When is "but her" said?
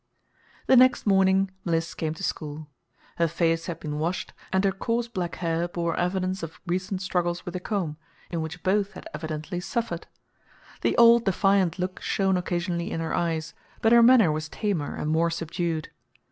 13.79-14.01